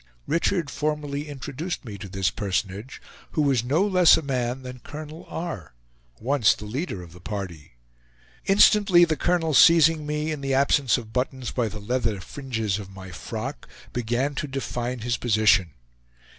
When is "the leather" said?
11.67-12.19